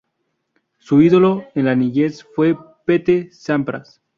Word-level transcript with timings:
Su 0.79 1.03
ídolo 1.03 1.45
en 1.53 1.65
la 1.65 1.75
niñez 1.75 2.23
fue 2.33 2.57
Pete 2.85 3.29
Sampras. 3.31 4.01